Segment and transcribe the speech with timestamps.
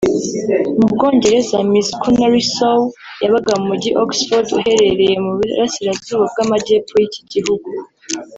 [0.79, 2.81] Mu Bwongereza Miss Counary Sow
[3.23, 7.69] yabaga mu Mujyi Oxford uherereye mu Burasirazuba bw’Amajyepfo y’iki gihugu